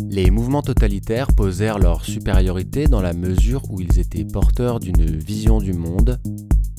[0.00, 5.58] Les mouvements totalitaires posèrent leur supériorité dans la mesure où ils étaient porteurs d'une vision
[5.58, 6.20] du monde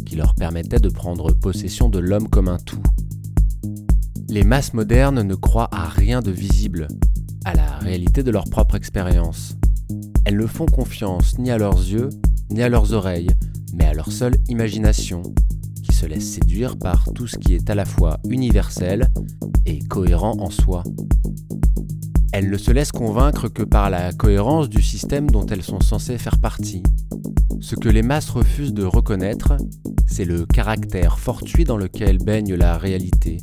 [0.06, 2.82] qui leur permettait de prendre possession de l'homme comme un tout.
[4.30, 6.88] Les masses modernes ne croient à rien de visible,
[7.44, 9.56] à la réalité de leur propre expérience.
[10.26, 12.10] Elles ne font confiance ni à leurs yeux,
[12.50, 13.30] ni à leurs oreilles,
[13.74, 15.22] mais à leur seule imagination,
[15.84, 19.12] qui se laisse séduire par tout ce qui est à la fois universel
[19.66, 20.84] et cohérent en soi.
[22.38, 26.18] Elles ne se laissent convaincre que par la cohérence du système dont elles sont censées
[26.18, 26.84] faire partie.
[27.62, 29.56] Ce que les masses refusent de reconnaître,
[30.06, 33.38] c'est le caractère fortuit dans lequel baigne la réalité.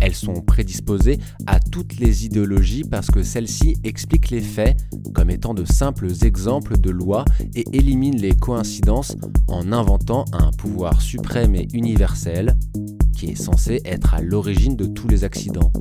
[0.00, 4.76] Elles sont prédisposées à toutes les idéologies parce que celles-ci expliquent les faits
[5.12, 7.24] comme étant de simples exemples de lois
[7.56, 9.16] et éliminent les coïncidences
[9.48, 12.56] en inventant un pouvoir suprême et universel
[13.16, 15.72] qui est censé être à l'origine de tous les accidents.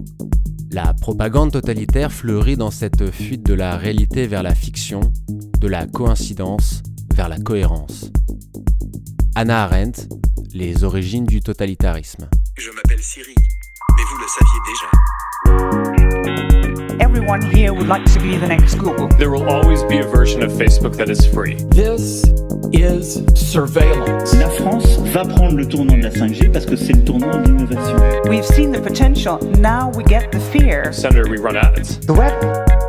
[0.74, 5.02] La propagande totalitaire fleurit dans cette fuite de la réalité vers la fiction,
[5.60, 6.82] de la coïncidence
[7.14, 8.10] vers la cohérence.
[9.36, 10.08] Anna Arendt,
[10.56, 12.28] Les origines du totalitarisme.
[12.58, 14.90] Je m'appelle Siri, mais vous le saviez déjà.
[17.00, 19.10] Everyone here would like to be the next Google.
[19.20, 21.56] There will always be a version of Facebook that is free.
[21.70, 22.24] This
[22.74, 24.34] is surveillance.
[24.36, 27.48] La France va prendre le tournant de la 5G parce que c'est le tournant de
[27.48, 27.98] l'innovation.
[28.30, 30.92] We've seen the potential, now we get the fear.
[30.94, 32.00] Senator, we run ads.
[32.00, 32.34] The web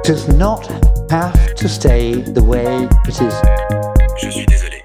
[0.05, 0.69] does not
[1.11, 3.35] have to stay the way it is.
[4.21, 4.83] Je suis désolé.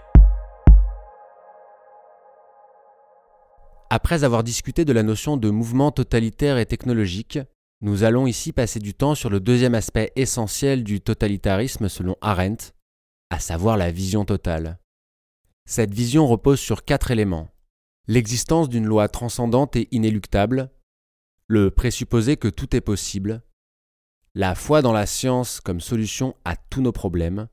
[3.90, 7.40] Après avoir discuté de la notion de mouvement totalitaire et technologique,
[7.82, 12.74] nous allons ici passer du temps sur le deuxième aspect essentiel du totalitarisme selon Arendt,
[13.30, 14.78] à savoir la vision totale.
[15.70, 17.48] Cette vision repose sur quatre éléments.
[18.08, 20.72] L'existence d'une loi transcendante et inéluctable,
[21.46, 23.44] le présupposé que tout est possible,
[24.34, 27.50] la foi dans la science comme solution à tous nos problèmes,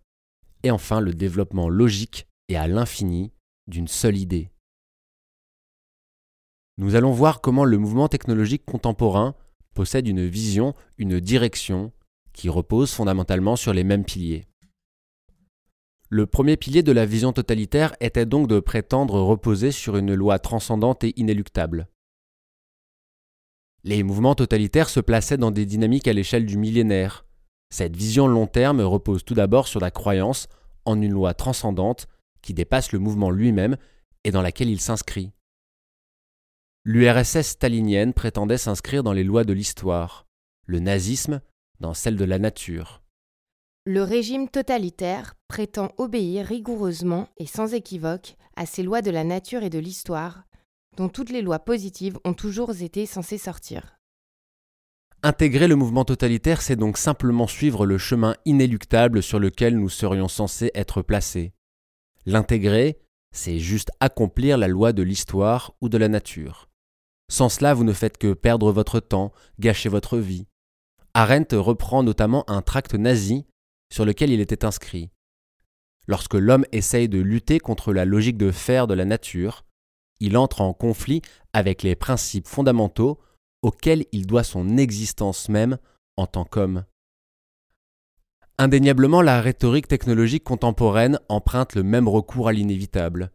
[0.63, 3.35] et enfin le développement logique et à l'infini
[3.67, 4.51] d'une seule idée.
[6.79, 9.35] Nous allons voir comment le mouvement technologique contemporain
[9.75, 11.93] possède une vision, une direction,
[12.33, 14.47] qui repose fondamentalement sur les mêmes piliers.
[16.09, 20.39] Le premier pilier de la vision totalitaire était donc de prétendre reposer sur une loi
[20.39, 21.89] transcendante et inéluctable.
[23.83, 27.27] Les mouvements totalitaires se plaçaient dans des dynamiques à l'échelle du millénaire.
[27.71, 30.47] Cette vision long terme repose tout d'abord sur la croyance
[30.85, 32.07] en une loi transcendante
[32.41, 33.77] qui dépasse le mouvement lui-même
[34.23, 35.33] et dans laquelle il s'inscrit.
[36.85, 40.29] L'URSS stalinienne prétendait s'inscrire dans les lois de l'histoire,
[40.67, 41.41] le nazisme
[41.81, 43.03] dans celles de la nature.
[43.89, 49.63] Le régime totalitaire prétend obéir rigoureusement et sans équivoque à ces lois de la nature
[49.63, 50.43] et de l'histoire,
[50.97, 54.01] dont toutes les lois positives ont toujours été censées sortir.
[55.23, 60.27] Intégrer le mouvement totalitaire, c'est donc simplement suivre le chemin inéluctable sur lequel nous serions
[60.27, 61.53] censés être placés.
[62.25, 62.99] L'intégrer,
[63.33, 66.69] c'est juste accomplir la loi de l'histoire ou de la nature.
[67.31, 70.49] Sans cela, vous ne faites que perdre votre temps, gâcher votre vie.
[71.15, 73.47] Arendt reprend notamment un tract nazi
[73.93, 75.11] sur lequel il était inscrit.
[76.09, 79.65] Lorsque l'homme essaye de lutter contre la logique de fer de la nature,
[80.21, 83.19] il entre en conflit avec les principes fondamentaux
[83.63, 85.79] auxquels il doit son existence même
[86.17, 86.85] en tant qu'homme.
[88.59, 93.31] Indéniablement, la rhétorique technologique contemporaine emprunte le même recours à l'inévitable.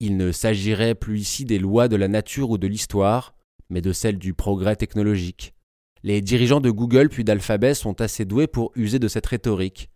[0.00, 3.34] Il ne s'agirait plus ici des lois de la nature ou de l'histoire,
[3.70, 5.54] mais de celles du progrès technologique.
[6.02, 9.90] Les dirigeants de Google puis d'Alphabet sont assez doués pour user de cette rhétorique.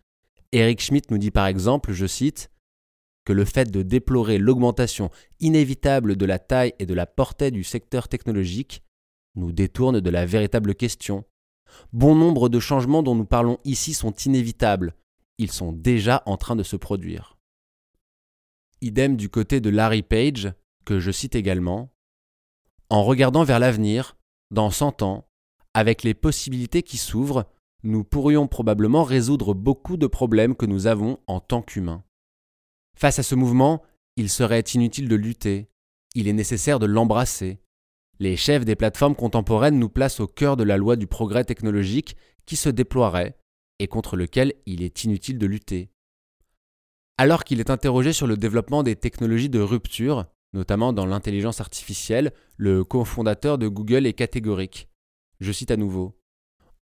[0.53, 2.51] Eric Schmidt nous dit par exemple, je cite,
[3.25, 5.11] que le fait de déplorer l'augmentation
[5.41, 8.83] inévitable de la taille et de la portée du secteur technologique
[9.35, 11.25] nous détourne de la véritable question.
[11.93, 14.95] Bon nombre de changements dont nous parlons ici sont inévitables,
[15.37, 17.37] ils sont déjà en train de se produire.
[18.81, 20.53] Idem du côté de Larry Page,
[20.87, 21.93] que je cite également.
[22.89, 24.17] En regardant vers l'avenir,
[24.51, 25.29] dans 100 ans,
[25.75, 27.45] avec les possibilités qui s'ouvrent,
[27.83, 32.05] nous pourrions probablement résoudre beaucoup de problèmes que nous avons en tant qu'humains.
[32.97, 33.83] Face à ce mouvement,
[34.17, 35.71] il serait inutile de lutter,
[36.15, 37.61] il est nécessaire de l'embrasser.
[38.19, 42.17] Les chefs des plateformes contemporaines nous placent au cœur de la loi du progrès technologique
[42.47, 43.39] qui se déploierait
[43.79, 45.91] et contre lequel il est inutile de lutter.
[47.17, 52.33] Alors qu'il est interrogé sur le développement des technologies de rupture, notamment dans l'intelligence artificielle,
[52.57, 54.89] le cofondateur de Google est catégorique.
[55.41, 56.18] Je cite à nouveau.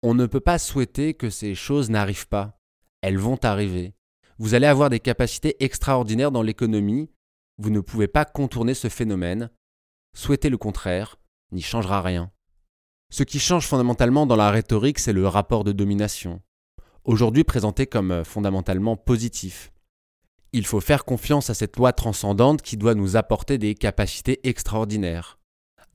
[0.08, 2.60] On ne peut pas souhaiter que ces choses n'arrivent pas.
[3.02, 3.96] Elles vont arriver.
[4.38, 7.10] Vous allez avoir des capacités extraordinaires dans l'économie.
[7.58, 9.50] Vous ne pouvez pas contourner ce phénomène.
[10.14, 11.18] Souhaiter le contraire
[11.50, 12.30] n'y changera rien.
[13.10, 16.40] Ce qui change fondamentalement dans la rhétorique, c'est le rapport de domination.
[17.02, 19.72] aujourd'hui présenté comme fondamentalement positif.
[20.52, 25.35] Il faut faire confiance à cette loi transcendante qui doit nous apporter des capacités extraordinaires.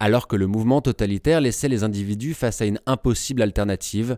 [0.03, 4.17] Alors que le mouvement totalitaire laissait les individus face à une impossible alternative,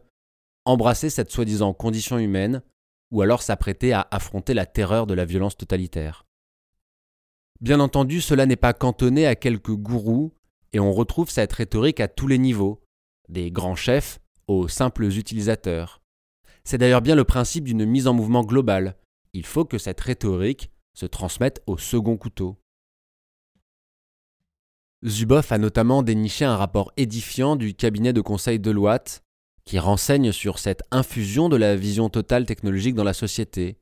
[0.64, 2.62] embrasser cette soi-disant condition humaine,
[3.12, 6.26] ou alors s'apprêter à affronter la terreur de la violence totalitaire.
[7.60, 10.34] Bien entendu, cela n'est pas cantonné à quelques gourous,
[10.72, 12.82] et on retrouve cette rhétorique à tous les niveaux,
[13.28, 16.02] des grands chefs aux simples utilisateurs.
[16.64, 18.96] C'est d'ailleurs bien le principe d'une mise en mouvement globale.
[19.34, 22.63] Il faut que cette rhétorique se transmette au second couteau.
[25.06, 29.22] Zuboff a notamment déniché un rapport édifiant du cabinet de conseil de Deloitte
[29.66, 33.78] qui renseigne sur cette infusion de la vision totale technologique dans la société.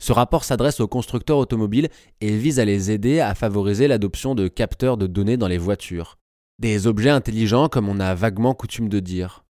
[0.00, 1.88] Ce rapport s'adresse aux constructeurs automobiles
[2.20, 6.18] et vise à les aider à favoriser l'adoption de capteurs de données dans les voitures.
[6.58, 9.44] Des objets intelligents comme on a vaguement coutume de dire.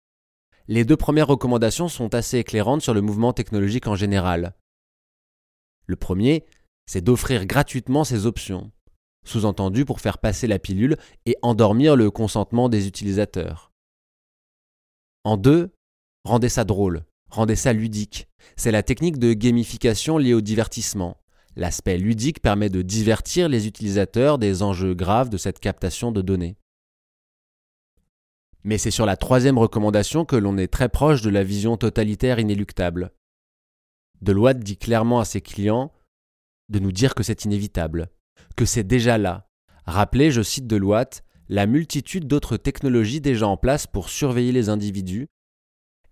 [0.68, 4.56] Les deux premières recommandations sont assez éclairantes sur le mouvement technologique en général.
[5.86, 6.46] Le premier,
[6.86, 8.72] c'est d'offrir gratuitement ces options,
[9.26, 13.72] sous-entendu pour faire passer la pilule et endormir le consentement des utilisateurs.
[15.24, 15.72] En deux,
[16.24, 18.28] rendez ça drôle, rendez ça ludique.
[18.56, 21.18] C'est la technique de gamification liée au divertissement.
[21.56, 26.58] L'aspect ludique permet de divertir les utilisateurs des enjeux graves de cette captation de données.
[28.64, 32.40] Mais c'est sur la troisième recommandation que l'on est très proche de la vision totalitaire
[32.40, 33.12] inéluctable.
[34.22, 35.92] Deloitte dit clairement à ses clients
[36.70, 38.10] de nous dire que c'est inévitable,
[38.56, 39.50] que c'est déjà là.
[39.86, 45.28] Rappelez, je cite Deloitte, la multitude d'autres technologies déjà en place pour surveiller les individus,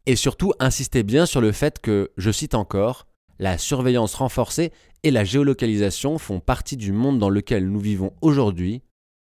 [0.05, 3.07] et surtout insistez bien sur le fait que, je cite encore,
[3.37, 4.73] la surveillance renforcée
[5.03, 8.81] et la géolocalisation font partie du monde dans lequel nous vivons aujourd'hui,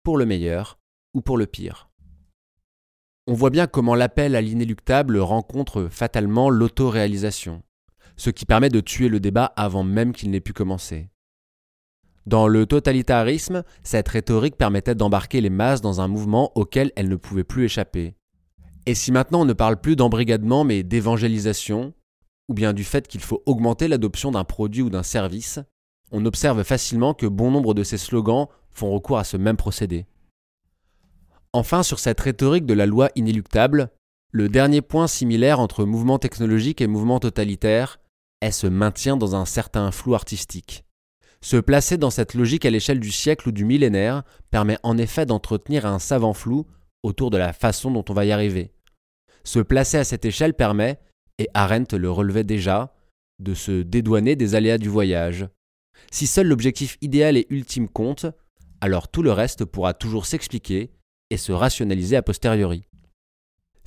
[0.02, 0.78] pour le meilleur
[1.14, 1.88] ou pour le pire.
[3.28, 7.62] On voit bien comment l'appel à l'inéluctable rencontre fatalement l'autoréalisation,
[8.16, 11.11] ce qui permet de tuer le débat avant même qu'il n'ait pu commencer.
[12.26, 17.16] Dans le totalitarisme, cette rhétorique permettait d'embarquer les masses dans un mouvement auquel elles ne
[17.16, 18.14] pouvaient plus échapper.
[18.86, 21.94] Et si maintenant on ne parle plus d'embrigadement mais d'évangélisation,
[22.48, 25.60] ou bien du fait qu'il faut augmenter l'adoption d'un produit ou d'un service,
[26.10, 30.06] on observe facilement que bon nombre de ces slogans font recours à ce même procédé.
[31.52, 33.90] Enfin, sur cette rhétorique de la loi inéluctable,
[34.30, 38.00] le dernier point similaire entre mouvement technologique et mouvement totalitaire
[38.40, 40.84] est ce maintien dans un certain flou artistique.
[41.42, 45.26] Se placer dans cette logique à l'échelle du siècle ou du millénaire permet en effet
[45.26, 46.66] d'entretenir un savant flou
[47.02, 48.72] autour de la façon dont on va y arriver.
[49.42, 51.00] Se placer à cette échelle permet,
[51.38, 52.94] et Arendt le relevait déjà,
[53.40, 55.48] de se dédouaner des aléas du voyage.
[56.12, 58.26] Si seul l'objectif idéal et ultime compte,
[58.80, 60.92] alors tout le reste pourra toujours s'expliquer
[61.30, 62.84] et se rationaliser a posteriori.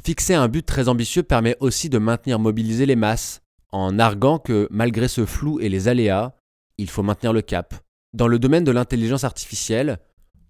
[0.04, 3.42] Fixer un but très ambitieux permet aussi de maintenir mobilisées les masses,
[3.72, 6.36] en arguant que, malgré ce flou et les aléas,
[6.78, 7.74] il faut maintenir le cap.
[8.14, 10.00] Dans le domaine de l'intelligence artificielle,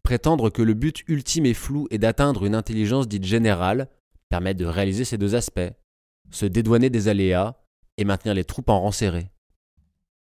[0.04, 3.90] prétendre que le but ultime est flou et d'atteindre une intelligence dite générale
[4.30, 5.72] permet de réaliser ces deux aspects,
[6.32, 7.56] se dédouaner des aléas
[7.98, 9.32] et maintenir les troupes en rang serré.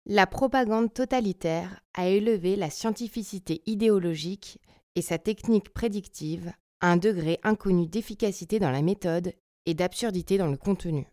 [0.05, 4.59] La propagande totalitaire a élevé la scientificité idéologique
[4.95, 6.51] et sa technique prédictive
[6.81, 9.33] à un degré inconnu d'efficacité dans la méthode
[9.65, 11.07] et d'absurdité dans le contenu.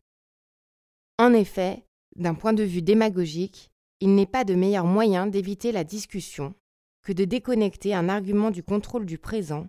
[1.18, 1.86] En effet,
[2.16, 3.69] d'un point de vue démagogique,
[4.00, 6.54] il n'est pas de meilleur moyen d'éviter la discussion
[7.02, 9.68] que de déconnecter un argument du contrôle du présent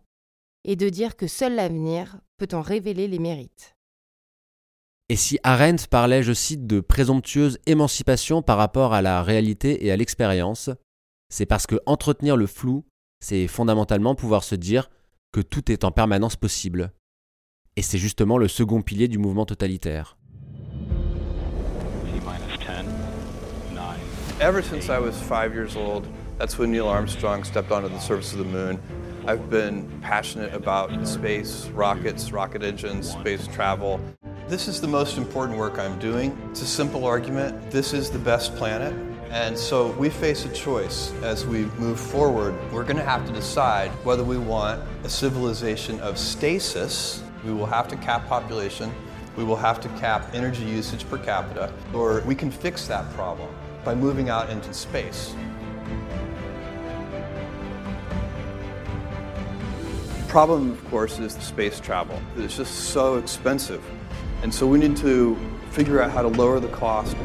[0.64, 3.76] et de dire que seul l'avenir peut en révéler les mérites.
[5.10, 9.92] Et si Arendt parlait, je cite, de présomptueuse émancipation par rapport à la réalité et
[9.92, 10.70] à l'expérience,
[11.30, 12.86] c'est parce que entretenir le flou,
[13.20, 14.90] c'est fondamentalement pouvoir se dire
[15.34, 16.94] que tout est en permanence possible.
[17.76, 20.18] Et c'est justement le second pilier du mouvement totalitaire.
[24.42, 26.08] Ever since I was five years old,
[26.40, 28.82] that's when Neil Armstrong stepped onto the surface of the moon.
[29.28, 34.02] I've been passionate about space, rockets, rocket engines, space travel.
[34.48, 36.36] This is the most important work I'm doing.
[36.50, 37.70] It's a simple argument.
[37.70, 38.96] This is the best planet.
[39.30, 42.56] And so we face a choice as we move forward.
[42.74, 47.22] We're going to have to decide whether we want a civilization of stasis.
[47.46, 48.92] We will have to cap population.
[49.38, 51.72] We will have to cap energy usage per capita.
[51.94, 53.48] Or we can fix that problem
[53.84, 55.36] by moving out into space.
[60.18, 62.22] The problem, of course, is the space travel.
[62.38, 63.84] It's just so expensive.
[64.44, 65.38] And so we need to
[65.72, 67.16] figure out how to lower the cost.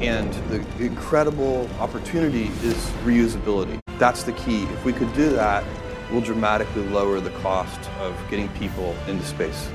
[0.00, 3.78] And the incredible opportunity is reusability.
[3.98, 4.64] That's the key.
[4.64, 5.64] If we could do that,
[6.10, 9.68] we'll dramatically lower the cost of getting people into space.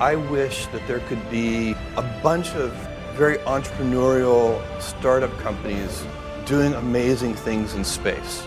[0.00, 2.72] I wish that there could be a bunch of
[3.14, 6.04] very entrepreneurial startup companies
[6.46, 8.46] doing amazing things in space.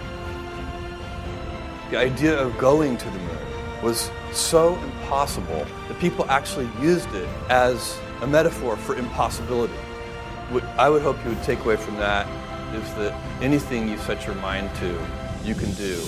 [1.92, 7.30] The idea of going to the moon was so impossible that people actually used it
[7.50, 9.74] as a metaphor for impossibility.
[10.50, 12.26] What I would hope you would take away from that
[12.76, 15.00] is that anything you set your mind to,
[15.44, 16.02] you can do.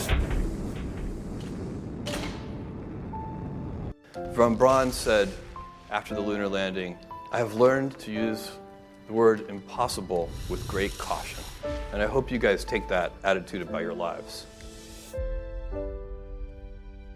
[4.34, 5.30] Von Braun said
[5.92, 6.98] after the lunar landing,
[7.34, 8.52] I have learned to use
[9.08, 11.44] the word impossible with great caution.
[11.92, 14.46] And I hope you guys take that attitude about your lives.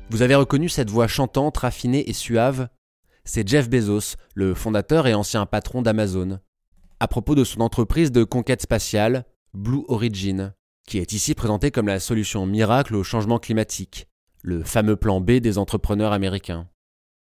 [0.10, 2.68] Vous avez reconnu cette voix chantante, raffinée et suave?
[3.24, 6.40] C'est Jeff Bezos, le fondateur et ancien patron d'Amazon,
[7.00, 10.54] à propos de son entreprise de conquête spatiale, Blue Origin,
[10.86, 14.08] qui est ici présentée comme la solution miracle au changement climatique,
[14.42, 16.68] le fameux plan B des entrepreneurs américains.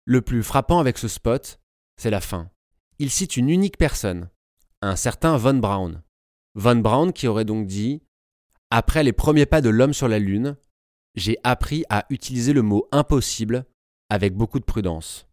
[0.03, 1.61] Le plus frappant avec ce spot,
[1.95, 2.49] c'est la fin.
[3.01, 4.29] Il cite une unique personne,
[4.83, 6.03] un certain Von Braun.
[6.53, 8.03] Von Braun qui aurait donc dit
[8.69, 10.55] Après les premiers pas de l'homme sur la Lune,
[11.15, 13.65] j'ai appris à utiliser le mot impossible
[14.11, 15.27] avec beaucoup de prudence.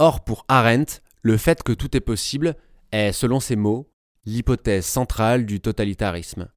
[0.00, 2.56] Or, pour Arendt, le fait que tout est possible
[2.90, 3.88] est, selon ses mots,
[4.24, 6.48] l'hypothèse centrale du totalitarisme.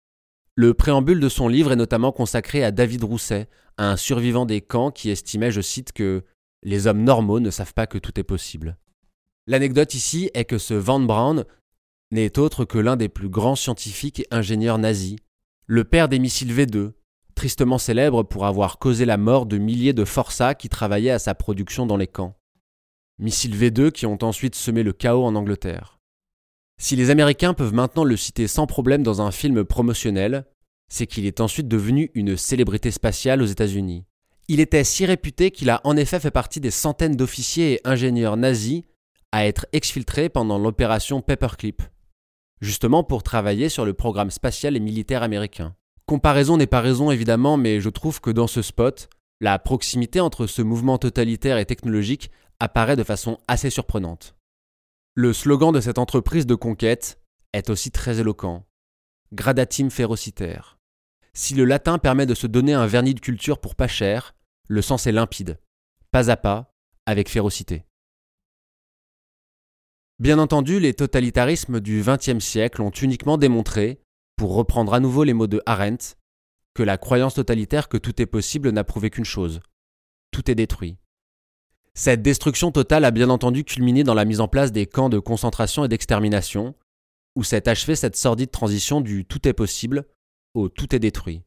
[0.56, 3.48] Le préambule de son livre est notamment consacré à David Rousset,
[3.78, 6.26] un survivant des camps qui estimait, je cite, que
[6.64, 8.76] les hommes normaux ne savent pas que tout est possible.
[9.48, 11.46] L'anecdote ici est que ce Van Braun
[12.12, 15.16] n'est autre que l'un des plus grands scientifiques et ingénieurs nazis,
[15.66, 16.92] le père des missiles V2,
[17.34, 21.34] tristement célèbre pour avoir causé la mort de milliers de forçats qui travaillaient à sa
[21.34, 22.38] production dans les camps.
[23.20, 26.00] Missiles V2 qui ont ensuite semé le chaos en Angleterre.
[26.80, 30.46] Si les Américains peuvent maintenant le citer sans problème dans un film promotionnel,
[30.90, 34.06] c'est qu'il est ensuite devenu une célébrité spatiale aux États-Unis.
[34.48, 38.38] Il était si réputé qu'il a en effet fait partie des centaines d'officiers et ingénieurs
[38.38, 38.84] nazis
[39.32, 41.82] à être exfiltrés pendant l'opération Paperclip,
[42.62, 45.76] justement pour travailler sur le programme spatial et militaire américain.
[46.06, 49.10] Comparaison n'est pas raison évidemment, mais je trouve que dans ce spot,
[49.42, 54.36] la proximité entre ce mouvement totalitaire et technologique apparaît de façon assez surprenante.
[55.14, 57.20] Le slogan de cette entreprise de conquête
[57.54, 58.64] est aussi très éloquent.
[59.34, 60.78] Gradatim ferocitaire.
[61.34, 64.34] Si le latin permet de se donner un vernis de culture pour pas cher,
[64.68, 65.60] le sens est limpide,
[66.12, 66.74] pas à pas,
[67.06, 67.87] avec férocité.
[70.20, 74.00] Bien entendu, les totalitarismes du XXe siècle ont uniquement démontré,
[74.36, 76.16] pour reprendre à nouveau les mots de Arendt,
[76.74, 79.60] que la croyance totalitaire que tout est possible n'a prouvé qu'une chose.
[80.32, 80.98] Tout est détruit.
[81.94, 85.20] Cette destruction totale a bien entendu culminé dans la mise en place des camps de
[85.20, 86.74] concentration et d'extermination,
[87.36, 90.06] où s'est achevée cette sordide transition du tout est possible
[90.56, 91.44] au tout est détruit.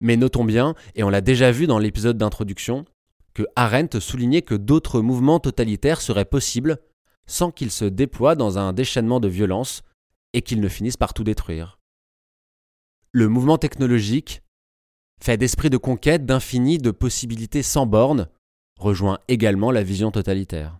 [0.00, 2.86] Mais notons bien, et on l'a déjà vu dans l'épisode d'introduction,
[3.34, 6.78] que Arendt soulignait que d'autres mouvements totalitaires seraient possibles
[7.26, 9.82] sans qu'ils se déploient dans un déchaînement de violence
[10.32, 11.78] et qu'ils ne finissent par tout détruire.
[13.12, 14.42] Le mouvement technologique,
[15.22, 18.28] fait d'esprit de conquête, d'infini, de possibilités sans bornes,
[18.78, 20.78] rejoint également la vision totalitaire.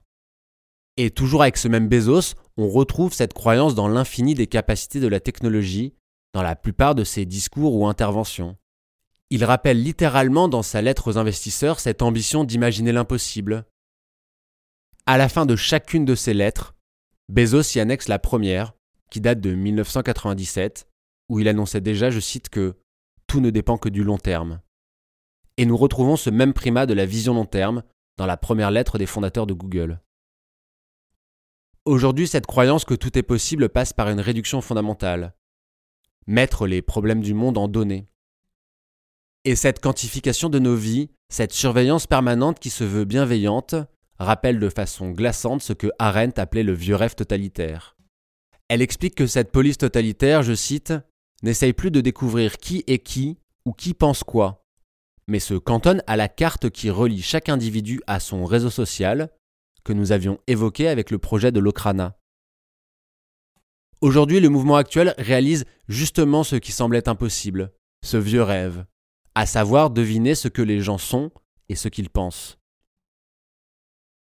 [0.96, 5.08] Et toujours avec ce même Bezos, on retrouve cette croyance dans l'infini des capacités de
[5.08, 5.94] la technologie
[6.34, 8.56] dans la plupart de ses discours ou interventions.
[9.30, 13.64] Il rappelle littéralement dans sa lettre aux investisseurs cette ambition d'imaginer l'impossible.
[15.06, 16.74] À la fin de chacune de ses lettres,
[17.28, 18.72] Bezos y annexe la première,
[19.10, 20.88] qui date de 1997,
[21.28, 22.78] où il annonçait déjà, je cite, que
[23.26, 24.62] tout ne dépend que du long terme.
[25.58, 27.82] Et nous retrouvons ce même primat de la vision long terme
[28.16, 30.00] dans la première lettre des fondateurs de Google.
[31.84, 35.34] Aujourd'hui, cette croyance que tout est possible passe par une réduction fondamentale.
[36.26, 38.08] Mettre les problèmes du monde en données.
[39.44, 43.74] Et cette quantification de nos vies, cette surveillance permanente qui se veut bienveillante,
[44.18, 47.96] rappelle de façon glaçante ce que Arendt appelait le vieux rêve totalitaire.
[48.68, 50.94] Elle explique que cette police totalitaire, je cite,
[51.42, 54.64] n'essaye plus de découvrir qui est qui ou qui pense quoi,
[55.26, 59.30] mais se cantonne à la carte qui relie chaque individu à son réseau social,
[59.84, 62.16] que nous avions évoqué avec le projet de l'Okrana.
[64.00, 67.72] Aujourd'hui, le mouvement actuel réalise justement ce qui semblait impossible,
[68.04, 68.84] ce vieux rêve,
[69.34, 71.30] à savoir deviner ce que les gens sont
[71.68, 72.58] et ce qu'ils pensent.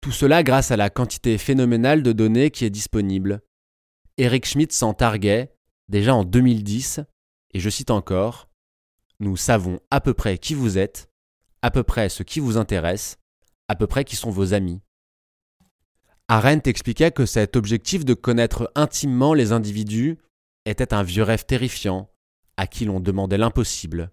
[0.01, 3.41] Tout cela grâce à la quantité phénoménale de données qui est disponible.
[4.17, 5.55] Eric Schmidt s'en targuait,
[5.89, 7.01] déjà en 2010,
[7.55, 8.49] et je cite encore,
[9.21, 11.11] Nous savons à peu près qui vous êtes,
[11.63, 13.19] à peu près ce qui vous intéresse,
[13.69, 14.81] à peu près qui sont vos amis.
[16.29, 20.19] Arendt expliquait que cet objectif de connaître intimement les individus
[20.67, 22.11] était un vieux rêve terrifiant,
[22.57, 24.13] à qui l'on demandait l'impossible.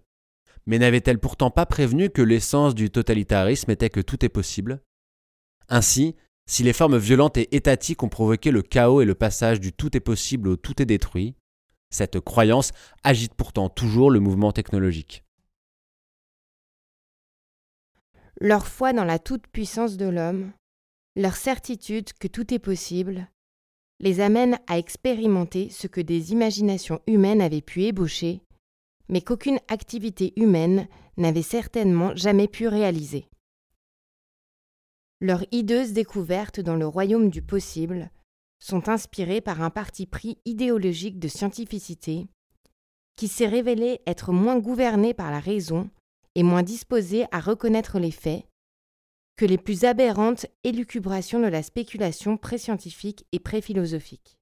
[0.66, 4.80] Mais n'avait-elle pourtant pas prévenu que l'essence du totalitarisme était que tout est possible?
[5.68, 6.14] Ainsi,
[6.48, 9.96] Si les formes violentes et étatiques ont provoqué le chaos et le passage du tout
[9.96, 11.34] est possible au tout est détruit,
[11.90, 12.70] cette croyance
[13.02, 15.24] agite pourtant toujours le mouvement technologique.
[18.40, 20.52] Leur foi dans la toute-puissance de l'homme,
[21.16, 23.28] leur certitude que tout est possible,
[23.98, 28.42] les amène à expérimenter ce que des imaginations humaines avaient pu ébaucher,
[29.08, 33.26] mais qu'aucune activité humaine n'avait certainement jamais pu réaliser.
[35.20, 38.10] Leurs hideuses découvertes dans le royaume du possible
[38.58, 42.26] sont inspirées par un parti pris idéologique de scientificité
[43.16, 45.88] qui s'est révélé être moins gouverné par la raison
[46.34, 48.44] et moins disposé à reconnaître les faits
[49.36, 54.38] que les plus aberrantes élucubrations de la spéculation pré-scientifique et pré-philosophique.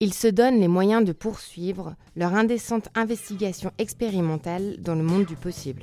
[0.00, 5.36] Ils se donnent les moyens de poursuivre leur indécente investigation expérimentale dans le monde du
[5.36, 5.82] possible.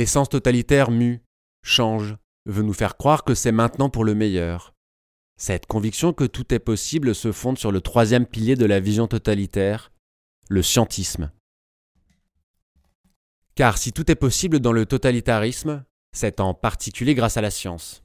[0.00, 1.20] L'essence totalitaire mue,
[1.62, 4.72] change, veut nous faire croire que c'est maintenant pour le meilleur.
[5.36, 9.08] Cette conviction que tout est possible se fonde sur le troisième pilier de la vision
[9.08, 9.92] totalitaire,
[10.48, 11.30] le scientisme.
[13.54, 18.02] Car si tout est possible dans le totalitarisme, c'est en particulier grâce à la science.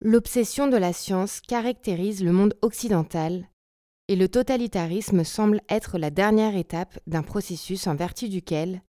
[0.00, 3.48] L'obsession de la science caractérise le monde occidental
[4.06, 8.80] et le totalitarisme semble être la dernière étape d'un processus en vertu duquel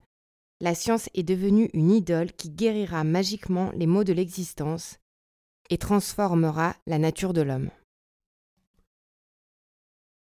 [0.62, 5.00] la science est devenue une idole qui guérira magiquement les maux de l'existence
[5.70, 7.70] et transformera la nature de l'homme.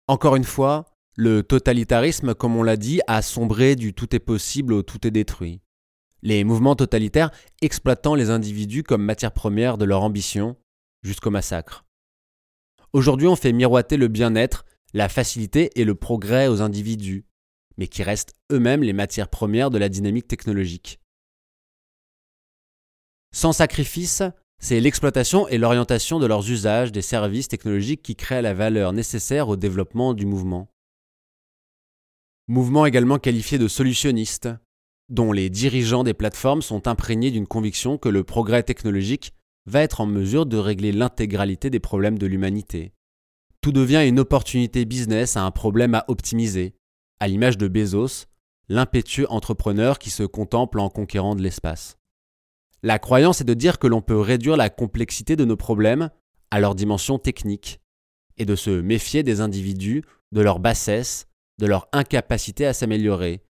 [0.07, 4.73] Encore une fois, le totalitarisme, comme on l'a dit, a sombré du tout est possible
[4.73, 5.61] au tout est détruit.
[6.21, 10.55] Les mouvements totalitaires exploitant les individus comme matière première de leur ambition,
[11.03, 11.85] jusqu'au massacre.
[12.93, 17.25] Aujourd'hui, on fait miroiter le bien-être, la facilité et le progrès aux individus,
[17.77, 20.99] mais qui restent eux-mêmes les matières premières de la dynamique technologique.
[23.33, 24.23] Sans sacrifice,
[24.59, 29.49] c'est l'exploitation et l'orientation de leurs usages des services technologiques qui créent la valeur nécessaire
[29.49, 30.71] au développement du mouvement.
[32.47, 34.49] Mouvement également qualifié de solutionniste,
[35.09, 39.33] dont les dirigeants des plateformes sont imprégnés d'une conviction que le progrès technologique
[39.67, 42.93] va être en mesure de régler l'intégralité des problèmes de l'humanité.
[43.61, 46.76] Tout devient une opportunité business à un problème à optimiser,
[47.19, 48.25] à l'image de Bezos,
[48.69, 51.97] l'impétueux entrepreneur qui se contemple en conquérant de l'espace.
[52.83, 56.09] La croyance est de dire que l'on peut réduire la complexité de nos problèmes
[56.51, 57.79] à leur dimension technique,
[58.37, 61.27] et de se méfier des individus, de leur bassesse,
[61.59, 63.41] de leur incapacité à s'améliorer.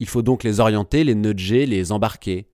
[0.00, 2.48] Il faut donc les orienter, les nudger, les embarquer.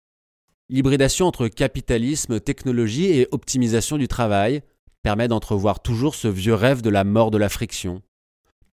[0.71, 4.63] L'hybridation entre capitalisme, technologie et optimisation du travail
[5.03, 8.01] permet d'entrevoir toujours ce vieux rêve de la mort de la friction.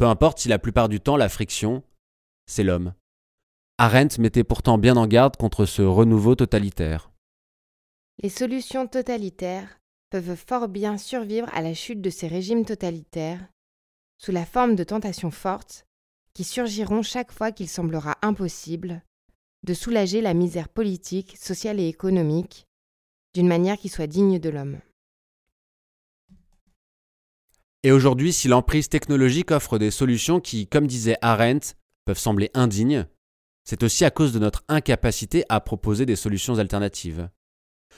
[0.02, 1.84] Peu importe si la plupart du temps la friction,
[2.48, 2.96] c'est l'homme.
[3.78, 7.12] Arendt mettait pourtant bien en garde contre ce renouveau totalitaire.
[8.24, 13.48] Les solutions totalitaires peuvent fort bien survivre à la chute de ces régimes totalitaires
[14.18, 15.86] sous la forme de tentations fortes
[16.34, 19.04] qui surgiront chaque fois qu'il semblera impossible
[19.62, 22.66] de soulager la misère politique, sociale et économique
[23.36, 24.80] d'une manière qui soit digne de l'homme.
[27.84, 31.74] Et aujourd'hui, si l'emprise technologique offre des solutions qui, comme disait Arendt,
[32.06, 33.08] peuvent sembler indignes,
[33.64, 37.30] c'est aussi à cause de notre incapacité à proposer des solutions alternatives.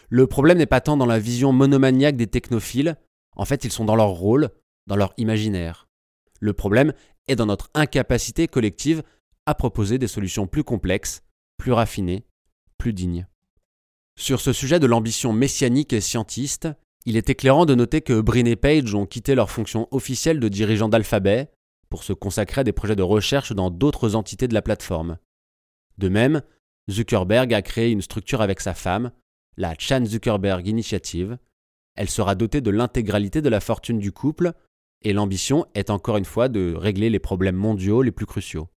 [0.10, 2.98] Le problème n'est pas tant dans la vision monomaniaque des technophiles,
[3.36, 4.50] en fait ils sont dans leur rôle,
[4.88, 5.88] dans leur imaginaire.
[6.40, 6.94] Le problème
[7.28, 9.04] est dans notre incapacité collective
[9.46, 11.24] à proposer des solutions plus complexes,
[11.58, 12.26] plus raffinées,
[12.78, 13.28] plus dignes.
[14.18, 16.68] Sur ce sujet de l'ambition messianique et scientiste,
[17.06, 20.48] il est éclairant de noter que Brin et Page ont quitté leur fonction officielle de
[20.48, 21.52] dirigeants d'Alphabet
[21.90, 25.18] pour se consacrer à des projets de recherche dans d'autres entités de la plateforme.
[25.98, 26.42] De même,
[26.90, 29.12] Zuckerberg a créé une structure avec sa femme,
[29.58, 31.38] la Chan Zuckerberg Initiative.
[31.96, 34.54] Elle sera dotée de l'intégralité de la fortune du couple,
[35.04, 38.70] et l'ambition est encore une fois de régler les problèmes mondiaux les plus cruciaux.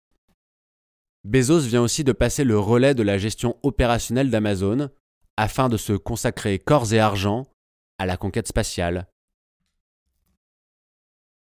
[1.24, 4.90] Bezos vient aussi de passer le relais de la gestion opérationnelle d'Amazon
[5.38, 7.48] afin de se consacrer corps et argent
[7.98, 9.08] à la conquête spatiale.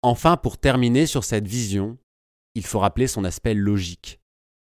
[0.02, 1.98] Enfin, pour terminer sur cette vision,
[2.54, 4.20] il faut rappeler son aspect logique,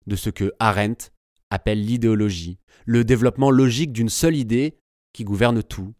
[0.07, 1.09] de ce que Arendt
[1.49, 4.77] appelle l'idéologie, le développement logique d'une seule idée
[5.13, 5.93] qui gouverne tout.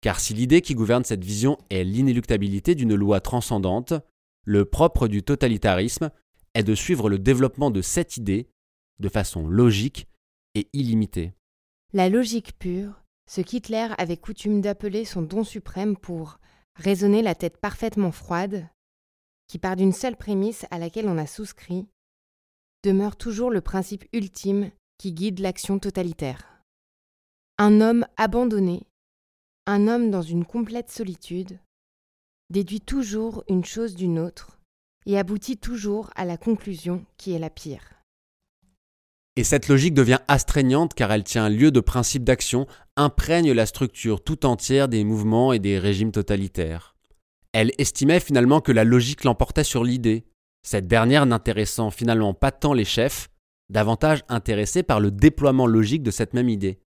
[0.00, 3.92] Car si l'idée qui gouverne cette vision est l'inéluctabilité d'une loi transcendante,
[4.44, 6.10] le propre du totalitarisme
[6.54, 8.48] est de suivre le développement de cette idée
[8.98, 10.08] de façon logique
[10.54, 11.34] et illimitée.
[11.92, 16.40] La logique pure ce qu'Hitler avait coutume d'appeler son don suprême pour
[16.74, 18.68] raisonner la tête parfaitement froide,
[19.46, 21.86] qui part d'une seule prémisse à laquelle on a souscrit,
[22.82, 26.64] demeure toujours le principe ultime qui guide l'action totalitaire.
[27.56, 28.82] Un homme abandonné,
[29.66, 31.60] un homme dans une complète solitude,
[32.50, 34.58] déduit toujours une chose d'une autre
[35.06, 37.99] et aboutit toujours à la conclusion qui est la pire.
[39.40, 44.22] Et cette logique devient astreignante car elle tient lieu de principes d'action, imprègne la structure
[44.22, 46.94] tout entière des mouvements et des régimes totalitaires.
[47.54, 50.26] Elle estimait finalement que la logique l'emportait sur l'idée,
[50.62, 53.30] cette dernière n'intéressant finalement pas tant les chefs,
[53.70, 56.78] davantage intéressés par le déploiement logique de cette même idée.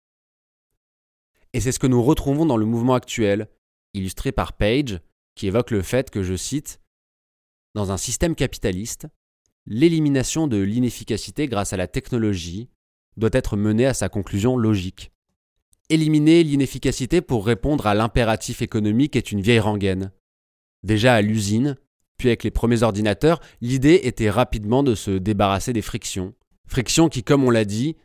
[1.54, 3.48] Et c'est ce que nous retrouvons dans le mouvement actuel,
[3.96, 5.00] illustré par Page,
[5.34, 6.80] qui évoque le fait que, je cite,
[7.74, 9.08] Dans un système capitaliste,
[9.66, 12.70] l'élimination de l'inefficacité grâce à la technologie
[13.18, 15.12] doit être menée à sa conclusion logique.
[15.90, 20.12] Éliminer l'inefficacité pour répondre à l'impératif économique est une vieille rengaine.
[20.84, 21.78] Déjà à l'usine,
[22.18, 26.34] puis avec les premiers ordinateurs, l'idée était rapidement de se débarrasser des frictions,
[26.68, 27.96] Frictions qui, comme on l'a dit,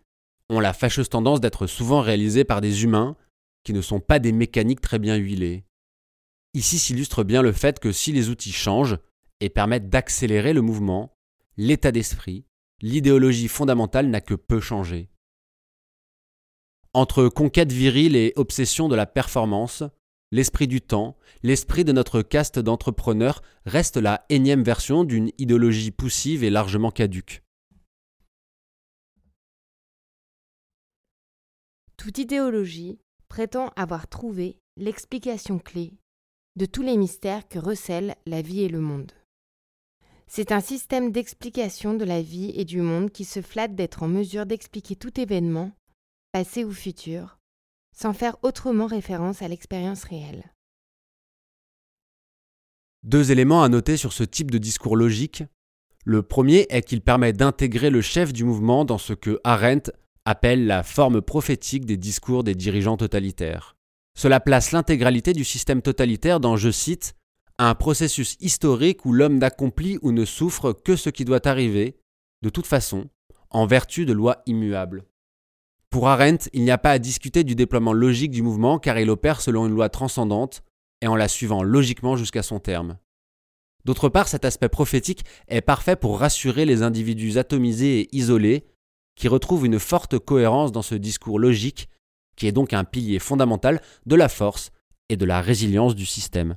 [0.51, 3.17] ont la fâcheuse tendance d'être souvent réalisées par des humains
[3.65, 5.65] qui ne sont pas des mécaniques très bien huilées.
[6.55, 8.99] Ici s'illustre bien le fait que si les outils changent
[9.41, 11.17] et permettent d'accélérer le mouvement,
[11.59, 12.47] l'état d'esprit,
[12.81, 15.11] l'idéologie fondamentale n'a que peu changé.
[16.95, 19.83] Entre conquête virile et obsession de la performance,
[20.31, 26.45] l'esprit du temps, l'esprit de notre caste d'entrepreneurs reste la énième version d'une idéologie poussive
[26.45, 27.43] et largement caduque.
[31.97, 35.93] Toute idéologie prétend avoir trouvé l'explication clé
[36.55, 39.18] de tous les mystères que recèlent la vie et le monde.
[40.31, 44.09] C'est un système d'explication de la vie et du monde qui se flatte d'être en
[44.09, 45.73] mesure d'expliquer tout événement,
[46.33, 47.39] passé ou futur,
[47.97, 50.45] sans faire autrement référence à l'expérience réelle.
[53.05, 55.45] Deux éléments à noter sur ce type de discours logique.
[56.05, 59.91] Le premier est qu'il permet d'intégrer le chef du mouvement dans ce que Arendt
[60.27, 63.77] appelle la forme prophétique des discours des dirigeants totalitaires.
[64.15, 67.15] Cela place l'intégralité du système totalitaire dans, je cite,
[67.59, 71.97] un processus historique où l'homme n'accomplit ou ne souffre que ce qui doit arriver,
[72.43, 73.09] de toute façon,
[73.51, 75.05] en vertu de lois immuables.
[75.91, 79.11] Pour Arendt, il n'y a pas à discuter du déploiement logique du mouvement car il
[79.11, 80.63] opère selon une loi transcendante
[81.01, 82.99] et en la suivant logiquement jusqu'à son terme.
[83.85, 88.67] D'autre part, cet aspect prophétique est parfait pour rassurer les individus atomisés et isolés
[89.17, 91.89] qui retrouvent une forte cohérence dans ce discours logique
[92.37, 94.71] qui est donc un pilier fondamental de la force
[95.09, 96.57] et de la résilience du système.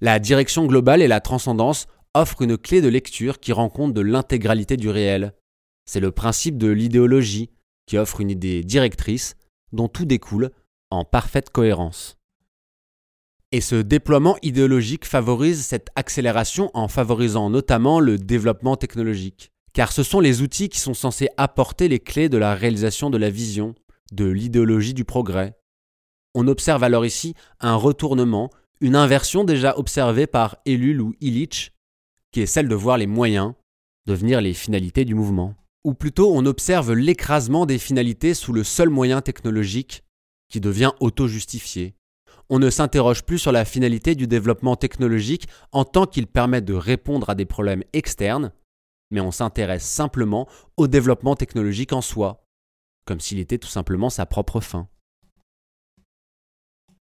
[0.00, 4.00] La direction globale et la transcendance offrent une clé de lecture qui rend compte de
[4.00, 5.34] l'intégralité du réel.
[5.86, 7.50] C'est le principe de l'idéologie
[7.86, 9.34] qui offre une idée directrice
[9.72, 10.50] dont tout découle
[10.90, 12.16] en parfaite cohérence.
[13.52, 20.02] Et ce déploiement idéologique favorise cette accélération en favorisant notamment le développement technologique, car ce
[20.02, 23.74] sont les outils qui sont censés apporter les clés de la réalisation de la vision,
[24.12, 25.56] de l'idéologie du progrès.
[26.34, 28.50] On observe alors ici un retournement,
[28.80, 31.72] une inversion déjà observée par Ellul ou Illich,
[32.32, 33.54] qui est celle de voir les moyens
[34.06, 35.54] devenir les finalités du mouvement.
[35.84, 40.04] Ou plutôt on observe l'écrasement des finalités sous le seul moyen technologique
[40.48, 41.94] qui devient auto-justifié.
[42.48, 46.74] On ne s'interroge plus sur la finalité du développement technologique en tant qu'il permet de
[46.74, 48.52] répondre à des problèmes externes,
[49.10, 52.44] mais on s'intéresse simplement au développement technologique en soi,
[53.04, 54.88] comme s'il était tout simplement sa propre fin.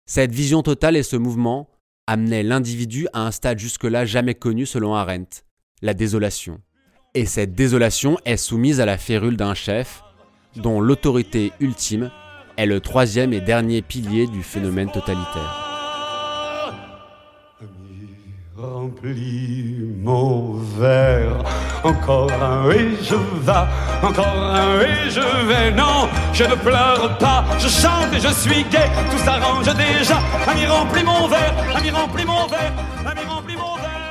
[0.08, 1.68] Cette vision totale et ce mouvement
[2.06, 5.42] amenaient l'individu à un stade jusque-là jamais connu selon Arendt,
[5.82, 6.62] la désolation.
[7.16, 10.04] Et cette désolation est soumise à la férule d'un chef,
[10.58, 12.12] dont l'autorité ultime
[12.58, 15.65] est le troisième et dernier pilier du phénomène totalitaire.
[18.58, 21.44] Remplis mon verre,
[21.84, 23.52] encore un et je vais,
[24.02, 25.72] encore un et je vais.
[25.72, 30.20] Non, je ne pleure pas, je chante et je suis gai, tout s'arrange déjà.
[30.48, 32.72] Ami remplis mon verre, ami remplis mon verre,
[33.06, 34.05] ami remplis mon verre.